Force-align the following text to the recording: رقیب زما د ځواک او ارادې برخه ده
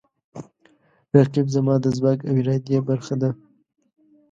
رقیب 1.15 1.47
زما 1.55 1.75
د 1.81 1.85
ځواک 1.97 2.19
او 2.29 2.35
ارادې 2.41 2.77
برخه 2.87 3.15
ده 3.21 3.29